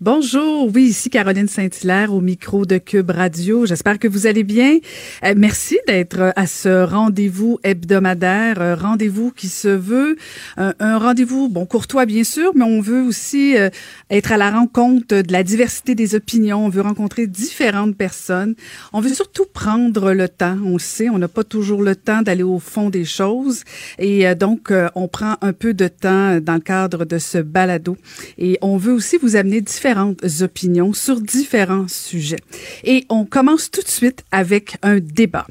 [0.00, 3.66] Bonjour, oui, ici Caroline Saint-Hilaire au micro de Cube Radio.
[3.66, 4.78] J'espère que vous allez bien.
[5.24, 10.16] Euh, merci d'être à ce rendez-vous hebdomadaire, euh, rendez-vous qui se veut
[10.56, 13.70] un rendez-vous, bon, courtois bien sûr, mais on veut aussi euh,
[14.08, 16.64] être à la rencontre de la diversité des opinions.
[16.64, 18.54] On veut rencontrer différentes personnes.
[18.92, 20.58] On veut surtout prendre le temps.
[20.64, 23.64] On le sait, on n'a pas toujours le temps d'aller au fond des choses.
[23.98, 27.96] Et donc, on prend un peu de temps dans le cadre de ce balado.
[28.36, 32.40] Et on veut aussi vous amener différentes opinions sur différents sujets.
[32.84, 35.46] Et on commence tout de suite avec un débat.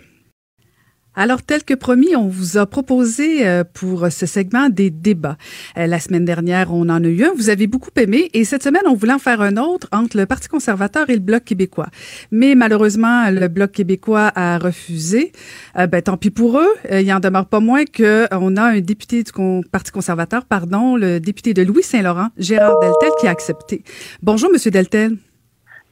[1.20, 5.36] Alors, tel que promis, on vous a proposé euh, pour ce segment des débats.
[5.76, 7.34] Euh, la semaine dernière, on en a eu un.
[7.36, 8.30] Vous avez beaucoup aimé.
[8.36, 11.20] Et cette semaine, on voulait en faire un autre entre le Parti conservateur et le
[11.20, 11.88] Bloc québécois.
[12.30, 15.32] Mais malheureusement, le Bloc québécois a refusé.
[15.76, 16.70] Euh, ben, tant pis pour eux.
[16.92, 19.32] il en demeure pas moins qu'on a un député du
[19.72, 23.84] Parti conservateur, pardon, le député de Louis-Saint-Laurent, Gérard Deltel, qui a accepté.
[24.22, 25.18] Bonjour, Monsieur Deltel.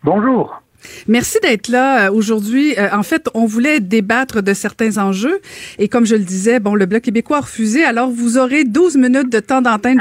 [0.03, 0.61] Bonjour.
[1.07, 2.75] Merci d'être là euh, aujourd'hui.
[2.77, 5.39] Euh, en fait, on voulait débattre de certains enjeux
[5.79, 8.97] et comme je le disais, bon, le Bloc québécois a refusé, alors vous aurez 12
[8.97, 9.99] minutes de temps d'antenne,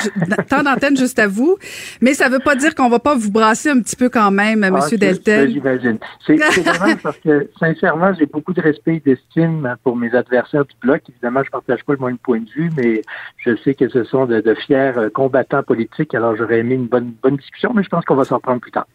[0.48, 1.56] temps d'antenne juste à vous,
[2.00, 4.64] mais ça veut pas dire qu'on va pas vous brasser un petit peu quand même,
[4.64, 5.50] ah, Monsieur Deltel.
[5.50, 5.98] J'imagine.
[6.26, 10.74] C'est vraiment parce que, sincèrement, j'ai beaucoup de respect et d'estime pour mes adversaires du
[10.80, 11.02] Bloc.
[11.08, 13.02] Évidemment, je partage pas le même point de vue, mais
[13.38, 17.12] je sais que ce sont de, de fiers combattants politiques, alors j'aurais aimé une bonne,
[17.22, 18.86] bonne discussion, mais je pense qu'on va s'en prendre plus tard.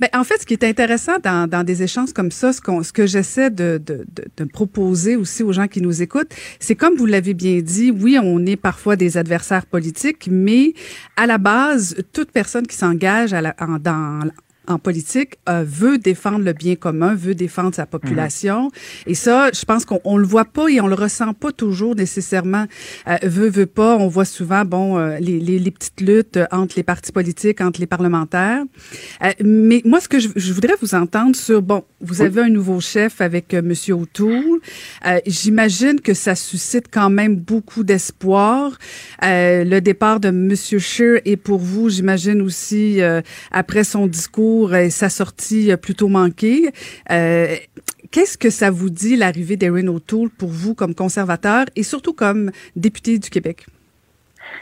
[0.00, 2.92] Ben, en fait, ce qui est intéressant dans, dans des échanges comme ça, ce, ce
[2.92, 4.04] que j'essaie de, de,
[4.36, 8.18] de, proposer aussi aux gens qui nous écoutent, c'est comme vous l'avez bien dit, oui,
[8.22, 10.74] on est parfois des adversaires politiques, mais
[11.16, 14.20] à la base, toute personne qui s'engage dans,
[14.66, 18.64] en politique euh, veut défendre le bien commun, veut défendre sa population.
[18.64, 18.70] Mhm.
[19.06, 21.94] Et ça, je pense qu'on on le voit pas et on le ressent pas toujours
[21.94, 22.66] nécessairement.
[23.08, 23.96] Euh, veut, veut pas.
[23.96, 27.80] On voit souvent, bon, euh, les, les, les, petites luttes entre les partis politiques, entre
[27.80, 28.62] les parlementaires.
[29.22, 32.48] Euh, mais moi, ce que je, je, voudrais vous entendre sur, bon, vous avez un
[32.48, 34.60] nouveau chef avec Monsieur O'Toole.
[35.26, 38.78] J'imagine que ça suscite quand même beaucoup d'espoir.
[39.22, 43.00] le départ de Monsieur Scheer est pour vous, j'imagine aussi,
[43.50, 46.70] après son discours et sa sortie plutôt manquée.
[47.10, 47.56] Euh,
[48.10, 52.50] qu'est-ce que ça vous dit, l'arrivée d'Erin O'Toole, pour vous comme conservateur et surtout comme
[52.76, 53.66] député du Québec?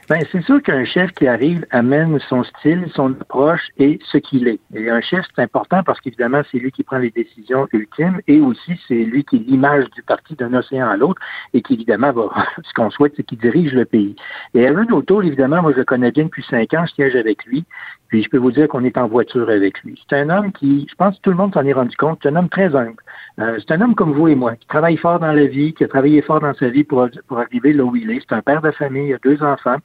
[0.09, 4.49] Ben, c'est sûr qu'un chef qui arrive amène son style, son approche et ce qu'il
[4.49, 4.59] est.
[4.75, 8.41] Et un chef, c'est important parce qu'évidemment, c'est lui qui prend les décisions ultimes et
[8.41, 11.21] aussi c'est lui qui est l'image du parti d'un océan à l'autre
[11.55, 12.29] et qui, évidemment, va,
[12.65, 14.17] ce qu'on souhaite, c'est qu'il dirige le pays.
[14.55, 17.45] Et Aaron O'Toole, évidemment, moi, je le connais bien depuis cinq ans, je siège avec
[17.45, 17.65] lui.
[18.13, 19.99] Puis je peux vous dire qu'on est en voiture avec lui.
[20.07, 22.29] C'est un homme qui, je pense que tout le monde s'en est rendu compte, c'est
[22.29, 22.97] un homme très humble.
[23.41, 25.83] Euh, c'est un homme comme vous et moi, qui travaille fort dans la vie, qui
[25.83, 28.21] a travaillé fort dans sa vie pour, pour arriver là où il est.
[28.21, 29.77] C'est un père de famille, il a deux enfants.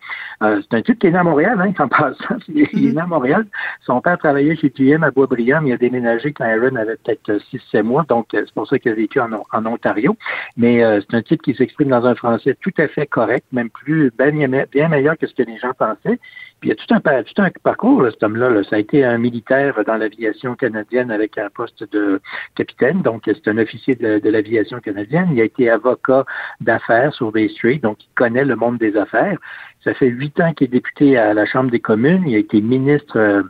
[0.43, 2.35] Euh, c'est un type qui est né à Montréal, hein, en passant.
[2.49, 3.45] Il est né à Montréal.
[3.85, 7.39] Son père travaillait chez TM à Boisbriand, mais il a déménagé quand Aaron avait peut-être
[7.71, 10.17] 6-7 mois, donc euh, c'est pour ça qu'il a vécu en, en Ontario.
[10.57, 13.69] Mais euh, c'est un type qui s'exprime dans un français tout à fait correct, même
[13.69, 16.19] plus bien meilleur que ce que les gens pensaient.
[16.59, 18.63] Puis il y a tout un, tout un parcours, là, cet homme-là.
[18.63, 22.19] Ça a été un militaire dans l'aviation canadienne avec un poste de
[22.56, 25.29] capitaine, donc c'est un officier de, l'aviation canadienne.
[25.34, 26.25] Il a été avocat
[26.62, 29.38] d'affaires sur Bay Street, donc il connaît le monde des affaires.
[29.84, 32.23] Ça fait huit ans qu'il est député à la Chambre des communes.
[32.25, 33.44] Il a été ministre euh,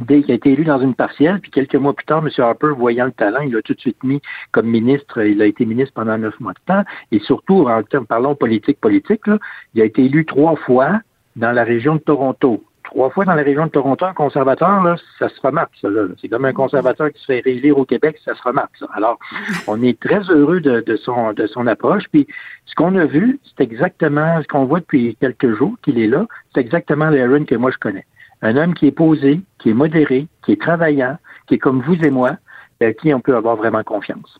[0.00, 2.30] dès qu'il a été élu dans une partielle, puis quelques mois plus tard, M.
[2.36, 5.22] Harper, voyant le talent, il l'a tout de suite mis comme ministre.
[5.22, 6.84] Il a été ministre pendant neuf mois de temps.
[7.12, 9.38] Et surtout, en termes, parlons politique, politique, là,
[9.74, 11.00] il a été élu trois fois
[11.36, 12.64] dans la région de Toronto.
[12.84, 15.88] Trois fois dans la région de Toronto, un conservateur, là, ça se remarque, ça.
[16.20, 18.86] C'est comme un conservateur qui se fait réélire au Québec, ça se remarque, ça.
[18.94, 19.18] Alors,
[19.68, 22.04] on est très heureux de, de, son, de son approche.
[22.10, 22.26] Puis,
[22.66, 26.26] ce qu'on a vu, c'est exactement ce qu'on voit depuis quelques jours qu'il est là.
[26.54, 28.06] C'est exactement l'Aaron que moi je connais.
[28.42, 32.02] Un homme qui est posé, qui est modéré, qui est travaillant, qui est comme vous
[32.02, 32.38] et moi,
[32.80, 34.38] à qui on peut avoir vraiment confiance.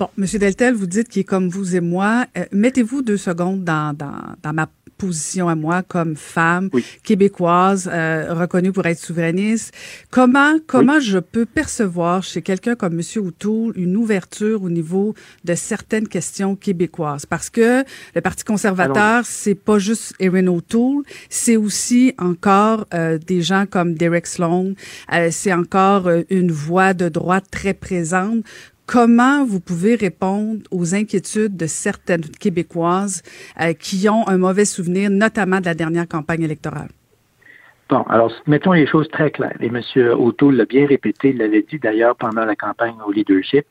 [0.00, 2.24] Bon, Monsieur Deltel, vous dites qu'il est comme vous et moi.
[2.38, 4.66] Euh, mettez-vous deux secondes dans, dans, dans ma
[5.00, 6.68] position à moi comme femme
[7.02, 9.72] québécoise euh, reconnue pour être souverainiste.
[10.10, 15.14] Comment comment je peux percevoir chez quelqu'un comme Monsieur O'Toole une ouverture au niveau
[15.44, 17.24] de certaines questions québécoises?
[17.24, 17.82] Parce que
[18.14, 23.94] le Parti conservateur, c'est pas juste Erin O'Toole, c'est aussi encore euh, des gens comme
[23.94, 24.74] Derek Sloan,
[25.12, 28.44] euh, c'est encore euh, une voix de droite très présente
[28.90, 33.22] comment vous pouvez répondre aux inquiétudes de certaines Québécoises
[33.60, 36.88] euh, qui ont un mauvais souvenir, notamment de la dernière campagne électorale?
[37.88, 39.56] Bon, alors mettons les choses très claires.
[39.60, 39.80] Et M.
[40.18, 43.64] O'Toole l'a bien répété, il l'avait dit d'ailleurs pendant la campagne au leadership.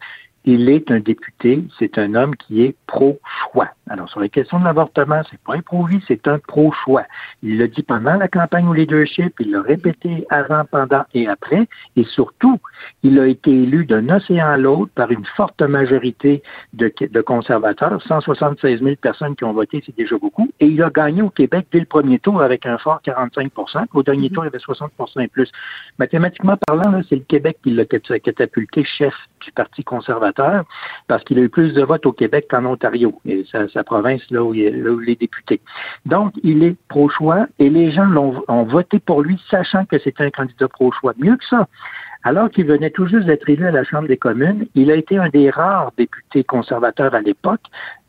[0.46, 3.70] Il est un député, c'est un homme qui est pro-choix.
[3.90, 7.04] Alors, sur les questions de l'avortement, c'est pas pro-vie, c'est un pro-choix.
[7.44, 11.68] Il l'a dit pendant la campagne au leadership, il l'a répété avant, pendant et après,
[11.96, 12.60] et surtout,
[13.04, 16.42] il a été élu d'un océan à l'autre par une forte majorité
[16.74, 16.90] de,
[17.22, 21.30] conservateurs, 176 000 personnes qui ont voté, c'est déjà beaucoup, et il a gagné au
[21.30, 25.22] Québec dès le premier tour avec un fort 45% Au dernier tour, il avait 60%
[25.22, 25.52] et plus.
[25.98, 30.29] Mathématiquement parlant, c'est le Québec qui l'a catapulté chef du Parti conservateur
[31.08, 33.20] parce qu'il a eu plus de votes au Québec qu'en Ontario,
[33.52, 34.64] sa, province là où, il,
[35.10, 35.62] est député.
[36.06, 40.24] Donc, il est pro-choix et les gens l'ont ont voté pour lui sachant que c'était
[40.24, 41.14] un candidat pro-choix.
[41.18, 41.68] Mieux que ça,
[42.24, 45.18] alors qu'il venait tout juste d'être élu à la Chambre des communes, il a été
[45.18, 47.62] un des rares députés conservateurs à l'époque,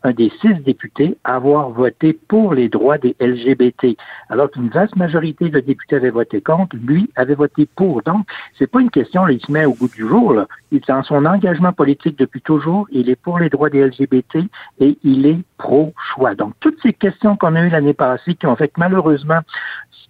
[0.03, 3.95] un des six députés à avoir voté pour les droits des LGBT.
[4.29, 8.01] Alors qu'une vaste majorité de députés avaient voté contre, lui avait voté pour.
[8.01, 8.25] Donc,
[8.57, 10.33] c'est pas une question, là, il se met au goût du jour.
[10.33, 10.47] Là.
[10.71, 14.39] Il dans son engagement politique depuis toujours, il est pour les droits des LGBT
[14.79, 16.35] et il est pro-choix.
[16.35, 19.39] Donc, toutes ces questions qu'on a eues l'année passée qui ont fait malheureusement,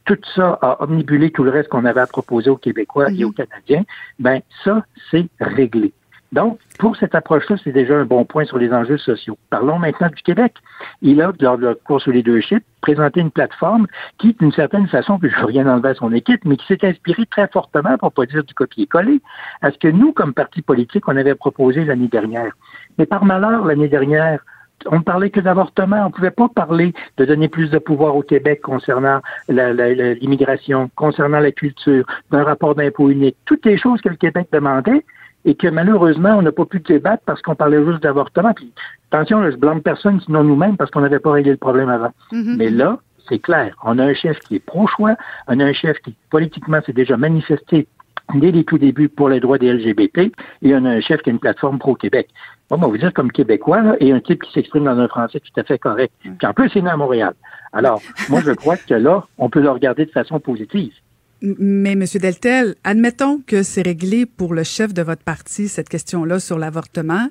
[0.05, 3.29] tout ça a omnibulé tout le reste qu'on avait à proposer aux Québécois et aux
[3.29, 3.33] mhm.
[3.35, 3.83] Canadiens,
[4.19, 5.93] ben ça, c'est réglé.
[6.31, 9.37] Donc, pour cette approche-là, c'est déjà un bon point sur les enjeux sociaux.
[9.49, 10.53] Parlons maintenant du Québec.
[11.01, 13.85] Il a, lors de la course au leadership, présenté une plateforme
[14.17, 16.87] qui, d'une certaine façon, que je veux rien enlever à son équipe, mais qui s'est
[16.87, 19.19] inspirée très fortement, pour pas dire du copier-coller,
[19.61, 22.53] à ce que nous, comme parti politique, on avait proposé l'année dernière.
[22.97, 24.39] Mais par malheur, l'année dernière,
[24.87, 25.97] on ne parlait que d'avortement.
[26.03, 31.39] On ne pouvait pas parler de donner plus de pouvoir au Québec concernant l'immigration, concernant
[31.39, 33.37] la culture, d'un rapport d'impôt unique.
[33.45, 35.03] Toutes les choses que le Québec demandait
[35.45, 38.53] et que malheureusement, on n'a pas pu débattre parce qu'on parlait juste d'avortement.
[38.53, 38.71] Puis,
[39.11, 42.11] attention, je blâme personne, sinon nous-mêmes, parce qu'on n'avait pas réglé le problème avant.
[42.31, 42.57] Mm-hmm.
[42.57, 43.75] Mais là, c'est clair.
[43.83, 45.15] On a un chef qui est pro-choix,
[45.47, 47.87] on a un chef qui, politiquement, s'est déjà manifesté
[48.35, 50.31] dès les tout débuts pour les droits des LGBT,
[50.61, 52.29] et on a un chef qui a une plateforme pro-Québec.
[52.69, 55.07] Moi, on va vous dire comme Québécois, là, et un type qui s'exprime dans un
[55.07, 56.13] français tout à fait correct.
[56.21, 57.33] Puis en plus, c'est né à Montréal.
[57.73, 60.93] Alors, moi, je crois que là, on peut le regarder de façon positive.
[61.41, 66.39] Mais, Monsieur Deltel, admettons que c'est réglé pour le chef de votre parti, cette question-là
[66.39, 67.29] sur l'avortement.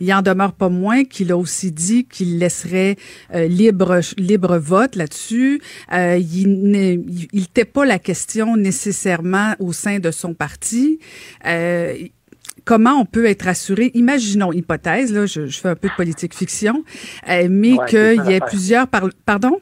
[0.00, 2.96] Il en demeure pas moins qu'il a aussi dit qu'il laisserait
[3.34, 5.60] euh, libre, libre vote là-dessus.
[5.92, 6.70] Euh, il
[7.34, 10.98] n'était pas la question nécessairement au sein de son parti.
[11.46, 11.94] Euh,
[12.64, 16.82] comment on peut être assuré, imaginons, hypothèse, là, je, fais un peu de politique fiction,
[17.28, 18.86] euh, mais qu'il y ait plusieurs...
[18.88, 19.58] pardon?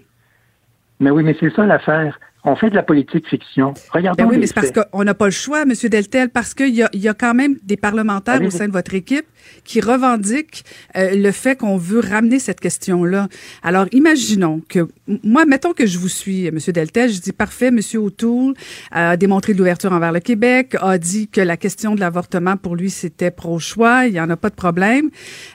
[1.01, 3.75] Mais oui, mais c'est ça l'affaire on fait de la politique fiction.
[3.93, 5.73] Regardons ben oui, mais c'est parce qu'on n'a pas le choix, M.
[5.73, 8.95] Deltel, parce qu'il y a, y a quand même des parlementaires au sein de votre
[8.95, 9.27] équipe
[9.65, 10.65] qui revendiquent
[10.97, 13.29] euh, le fait qu'on veut ramener cette question-là.
[13.63, 14.89] Alors, imaginons que,
[15.23, 16.59] moi, mettons que je vous suis, M.
[16.69, 17.81] Deltel, je dis, parfait, M.
[17.95, 18.55] O'Toole
[18.91, 22.77] a démontré de l'ouverture envers le Québec, a dit que la question de l'avortement, pour
[22.77, 25.11] lui, c'était pro-choix, il n'y en a pas de problème.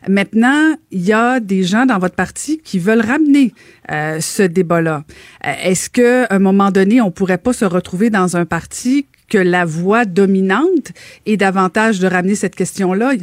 [0.08, 3.54] Maintenant, il y a des gens dans votre parti qui veulent ramener
[3.92, 5.04] euh, ce débat-là.
[5.46, 9.38] Euh, est-ce que un moment donné, on pourrait pas se retrouver dans un parti que
[9.38, 10.92] la voix dominante
[11.26, 13.14] est davantage de ramener cette question-là?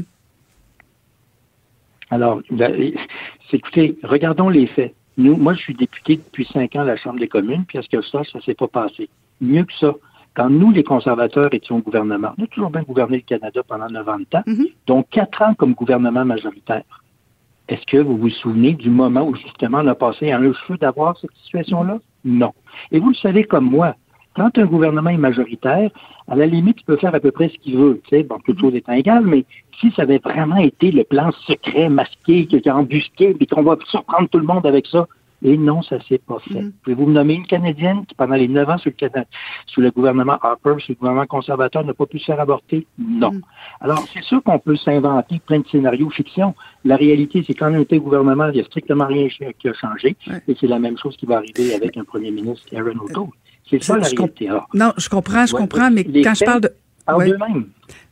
[2.10, 2.40] Alors,
[3.52, 4.94] écoutez, regardons les faits.
[5.16, 7.88] Nous, moi, je suis député depuis cinq ans à la Chambre des communes, puis est-ce
[7.88, 9.08] que ça, ça s'est pas passé?
[9.40, 9.94] Mieux que ça,
[10.34, 13.88] quand nous, les conservateurs, étions au gouvernement, on a toujours bien gouverné le Canada pendant
[13.88, 14.72] 90 ans, mm-hmm.
[14.86, 16.84] donc quatre ans comme gouvernement majoritaire.
[17.68, 21.16] Est-ce que vous vous souvenez du moment où justement on a passé un feu d'avoir
[21.18, 21.98] cette situation-là?
[22.24, 22.52] Non.
[22.90, 23.94] Et vous le savez comme moi,
[24.36, 25.90] quand un gouvernement est majoritaire,
[26.28, 28.38] à la limite, il peut faire à peu près ce qu'il veut, tu sais, bon,
[28.44, 29.44] toute chose étant égale, mais
[29.80, 33.76] si ça avait vraiment été le plan secret, masqué, qui a embusqué, et qu'on va
[33.87, 35.06] surprendre tout le monde avec ça,
[35.42, 36.60] et non, ça s'est pas fait.
[36.60, 36.72] Mm.
[36.82, 39.08] Pouvez-vous me nommer une Canadienne qui, pendant les neuf ans sous le,
[39.66, 42.87] sous le gouvernement Harper, sous le gouvernement conservateur, n'a pas pu se faire avorter?
[42.99, 43.32] Non.
[43.32, 43.40] Mm.
[43.80, 46.54] Alors, c'est sûr qu'on peut s'inventer plein de scénarios fiction.
[46.84, 50.16] La réalité, c'est qu'en un tel gouvernement, il n'y a strictement rien qui a changé.
[50.46, 53.28] Et c'est la même chose qui va arriver avec un premier ministre, Aaron O'Toole.
[53.70, 54.48] C'est ça la réalité.
[54.74, 56.72] non, je comprends, je comprends, mais quand je parle de...
[57.16, 57.32] Ouais.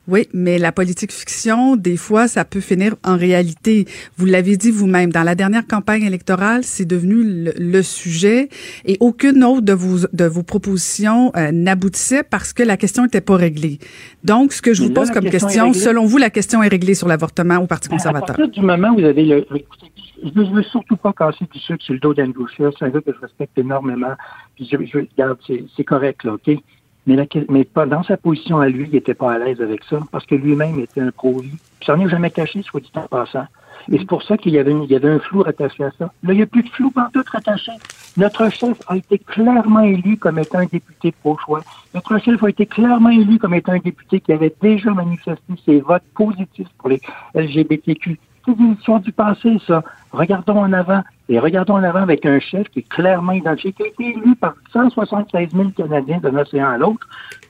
[0.08, 3.84] Oui, mais la politique fiction, des fois, ça peut finir en réalité.
[4.16, 8.48] Vous l'avez dit vous-même, dans la dernière campagne électorale, c'est devenu le, sujet
[8.86, 13.20] et aucune autre de vos, de vos propositions euh, n'aboutissait parce que la question n'était
[13.20, 13.78] pas réglée.
[14.24, 17.06] Donc, ce que je vous pose comme question, selon vous, la question est réglée sur
[17.06, 18.30] l'avortement au Parti conservateur.
[18.30, 19.46] À partir du moment où vous avez le...
[20.22, 22.70] Je ne veux surtout pas casser du sucre sur le dos d'Andrew Scheer.
[22.78, 24.14] C'est un gars que je respecte énormément.
[24.56, 25.38] Puis je, je regarde,
[25.76, 26.50] c'est correct, là, OK?
[27.08, 30.34] Mais, dans sa position à lui, il n'était pas à l'aise avec ça, parce que
[30.34, 31.56] lui-même était un pro-vie.
[31.84, 33.46] Ça n'en est jamais caché, soit dit en passant.
[33.90, 36.12] Et c'est pour ça qu'il y avait, y avait un flou rattaché à ça.
[36.22, 37.72] Là, il n'y a plus de flou tout rattaché.
[38.18, 41.62] Notre chef a été clairement élu comme étant un député pro-choix.
[41.94, 45.80] Notre chef a été clairement élu comme étant un député qui avait déjà manifesté ses
[45.80, 47.00] votes positifs pour les
[47.34, 48.18] LGBTQ.
[48.48, 49.84] C'est une histoire du passé, ça.
[50.10, 51.02] Regardons en avant.
[51.28, 54.34] Et regardons en avant avec un chef qui est clairement identifié, qui a été élu
[54.36, 57.06] par 176 000 Canadiens d'un océan à l'autre,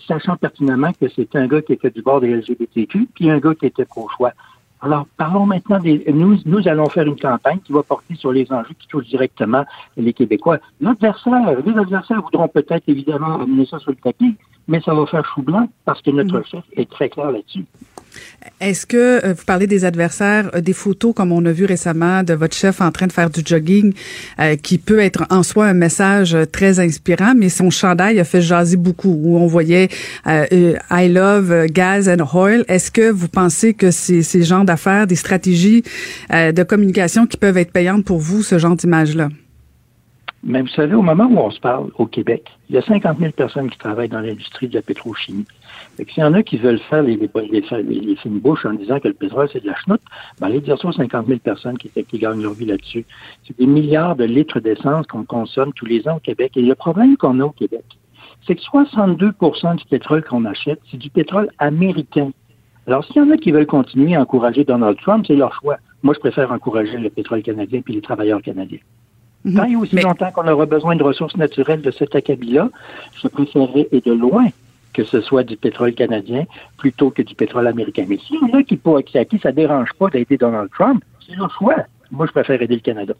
[0.08, 3.54] sachant pertinemment que c'était un gars qui était du bord des LGBTQ, puis un gars
[3.54, 4.32] qui était pro-choix.
[4.80, 6.04] Alors, parlons maintenant des.
[6.12, 9.64] Nous, nous allons faire une campagne qui va porter sur les enjeux qui touchent directement
[9.96, 10.58] les Québécois.
[10.80, 14.36] L'adversaire, les adversaires voudront peut-être évidemment amener ça sur le tapis,
[14.66, 16.50] mais ça va faire chou blanc parce que notre mm-hmm.
[16.50, 17.66] chef est très clair là-dessus.
[18.60, 22.22] Est-ce que euh, vous parlez des adversaires, euh, des photos comme on a vu récemment
[22.22, 23.92] de votre chef en train de faire du jogging,
[24.40, 28.42] euh, qui peut être en soi un message très inspirant, mais son chandail a fait
[28.42, 29.88] jaser beaucoup, où on voyait
[30.26, 32.64] I love gas and oil.
[32.68, 35.82] Est-ce que vous pensez que c'est ces genres d'affaires, des stratégies
[36.30, 39.28] de communication qui peuvent être payantes pour vous, ce genre d'image-là?
[40.44, 43.18] Mais vous savez, au moment où on se parle au Québec, il y a 50
[43.18, 45.44] 000 personnes qui travaillent dans l'industrie de la pétrochimie.
[45.96, 49.08] S'il y en a qui veulent faire les, les, les, fines bouches en disant que
[49.08, 50.00] le pétrole, c'est de la chenoute,
[50.40, 53.04] ben, allez dire ça aux 50 000 personnes qui, qui gagnent leur vie là-dessus.
[53.46, 56.52] C'est des milliards de litres d'essence qu'on consomme tous les ans au Québec.
[56.56, 57.84] Et le problème qu'on a au Québec,
[58.46, 59.32] c'est que 62
[59.76, 62.30] du pétrole qu'on achète, c'est du pétrole américain.
[62.86, 65.78] Alors, s'il y en a qui veulent continuer à encourager Donald Trump, c'est leur choix.
[66.02, 68.78] Moi, je préfère encourager le pétrole canadien puis les travailleurs canadiens.
[69.44, 69.54] Mhm.
[69.54, 72.70] Tant et aussi longtemps qu'on aura besoin de ressources naturelles de cet acabit-là,
[73.22, 74.46] je préférerais, et de loin,
[74.92, 76.44] que ce soit du pétrole canadien
[76.76, 78.04] plutôt que du pétrole américain.
[78.08, 81.04] Mais s'il y en a qui, pour, à qui ça dérange pas d'aider Donald Trump,
[81.26, 81.76] c'est leur choix.
[82.10, 83.14] Moi, je préfère aider le Canada.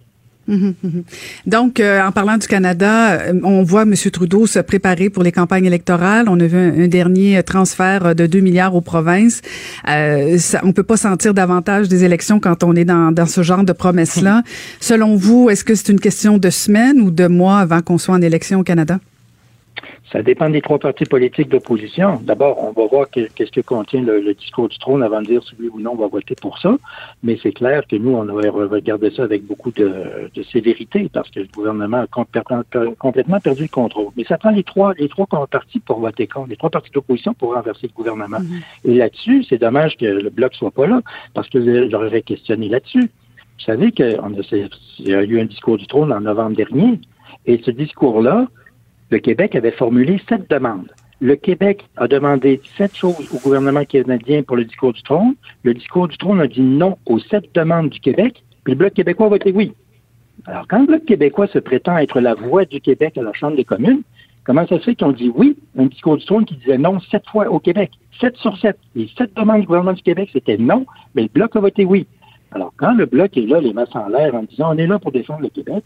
[1.47, 3.95] Donc, euh, en parlant du Canada, euh, on voit M.
[3.95, 6.27] Trudeau se préparer pour les campagnes électorales.
[6.29, 9.43] On a vu un, dernier transfert de 2 milliards aux provinces.
[9.89, 13.43] Euh, ça, on peut pas sentir davantage des élections quand on est dans, dans ce
[13.43, 14.43] genre de promesses-là.
[14.81, 18.15] Selon vous, est-ce que c'est une question de semaines ou de mois avant qu'on soit
[18.15, 18.99] en élection au Canada?
[20.13, 22.19] Ça dépend des trois partis politiques d'opposition.
[22.23, 25.55] D'abord, on va voir qu'est-ce que contient le, discours du trône avant de dire si
[25.61, 26.77] oui ou non on va voter pour ça.
[27.23, 31.41] Mais c'est clair que nous, on va regarder ça avec beaucoup de, sévérité parce que
[31.41, 34.09] le gouvernement a complètement perdu le contrôle.
[34.17, 37.35] Mais ça prend les trois, les trois partis pour voter contre, les trois partis d'opposition
[37.35, 38.39] pour renverser le gouvernement.
[38.39, 38.91] Mm-hmm.
[38.91, 41.03] Et là-dessus, c'est dommage que le bloc soit pas là
[41.35, 43.11] parce que j'aurais questionné là-dessus.
[43.59, 44.19] Vous savez qu'il
[45.01, 47.01] y a eu un discours du trône en novembre dernier.
[47.45, 48.47] Et ce discours-là,
[49.11, 50.93] le Québec avait formulé sept demandes.
[51.21, 55.35] Le Québec a demandé sept choses au gouvernement canadien pour le discours du trône.
[55.65, 58.93] Le discours du trône a dit non aux sept demandes du Québec, puis le Bloc
[58.95, 59.73] québécois a voté oui.
[60.47, 63.57] Alors, quand le Bloc québécois se prétend être la voix du Québec à la Chambre
[63.57, 64.03] des communes,
[64.45, 67.01] comment ça se fait qu'ils ont dit oui un discours du trône qui disait non
[67.01, 67.91] sept fois au Québec?
[68.21, 68.79] Sept sur sept.
[68.95, 72.07] Les sept demandes du gouvernement du Québec, c'était non, mais le Bloc a voté oui.
[72.53, 74.99] Alors, quand le Bloc est là, les masses en l'air, en disant on est là
[74.99, 75.85] pour défendre le Québec,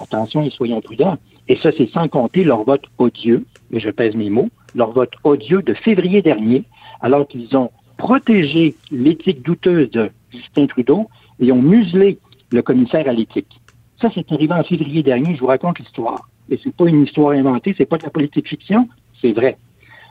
[0.00, 1.18] attention et soyons prudents.
[1.48, 5.12] Et ça, c'est sans compter leur vote odieux, et je pèse mes mots, leur vote
[5.24, 6.64] odieux de février dernier,
[7.00, 11.08] alors qu'ils ont protégé l'éthique douteuse de Justin Trudeau
[11.40, 12.18] et ont muselé
[12.50, 13.60] le commissaire à l'éthique.
[14.00, 16.28] Ça, c'est arrivé en février dernier, je vous raconte l'histoire.
[16.50, 18.88] Et c'est pas une histoire inventée, c'est pas de la politique fiction,
[19.20, 19.56] c'est vrai.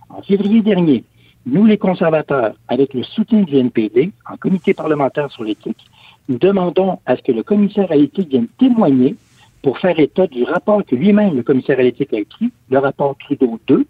[0.09, 1.03] En février dernier,
[1.45, 5.85] nous, les conservateurs, avec le soutien du NPD, en comité parlementaire sur l'éthique,
[6.29, 9.15] nous demandons à ce que le commissaire à l'éthique vienne témoigner
[9.61, 13.15] pour faire état du rapport que lui-même, le commissaire à l'éthique, a écrit, le rapport
[13.17, 13.85] Trudeau 2,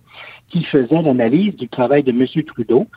[0.50, 2.26] qui faisait l'analyse du travail de M.
[2.44, 2.88] Trudeau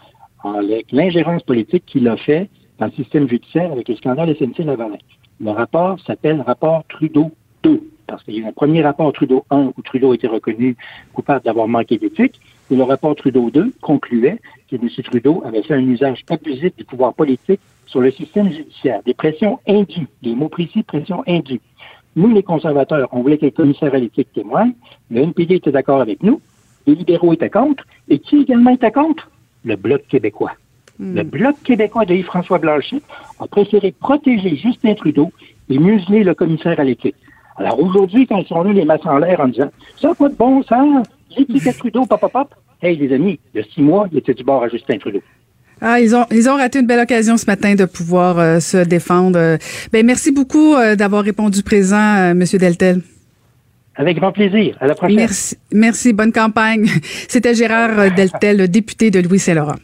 [0.42, 4.98] avec l'ingérence politique qu'il a fait dans le système judiciaire avec le scandale SNC-Lavalin.
[5.40, 7.30] Le rapport s'appelle rapport Trudeau
[7.62, 10.76] 2, parce qu'il y a un premier rapport Trudeau 1 où Trudeau été reconnu
[11.12, 12.40] coupable d'avoir manqué d'éthique,
[12.70, 14.88] et le rapport Trudeau 2 concluait que M.
[15.04, 19.60] Trudeau avait fait un usage abusif du pouvoir politique sur le système judiciaire, des pressions
[19.68, 21.60] indues, des mots précis, pressions indues.
[22.16, 24.72] Nous, les conservateurs, on voulait que le commissaire à l'éthique témoigne.
[25.10, 26.40] Le NPD était d'accord avec nous.
[26.86, 27.84] Les libéraux étaient contre.
[28.08, 29.30] Et qui également était contre?
[29.64, 30.52] Le Bloc québécois.
[30.98, 31.16] Hmm.
[31.16, 33.02] Le Bloc québécois de Yves-François Blanchet
[33.40, 35.32] a préféré protéger Justin Trudeau
[35.68, 37.16] et museler le commissaire à l'éthique.
[37.56, 40.28] Alors aujourd'hui, quand ils sont là, les masses en l'air en disant Ça n'a pas
[40.28, 41.06] de bon sens,
[41.36, 42.54] l'éthique à Trudeau, pop, pop, pop.
[42.82, 45.20] Hey, les amis, il y a six mois, il était du bord à Justin Trudeau.
[45.80, 48.78] Ah, ils ont ils ont raté une belle occasion ce matin de pouvoir euh, se
[48.78, 49.58] défendre.
[49.92, 53.00] Ben merci beaucoup euh, d'avoir répondu présent, euh, Monsieur Deltel.
[53.96, 54.76] Avec grand plaisir.
[54.80, 55.16] À la prochaine.
[55.16, 56.12] Merci, merci.
[56.12, 56.88] Bonne campagne.
[57.28, 59.76] C'était Gérard Deltel, député de Louis-Saint-Laurent.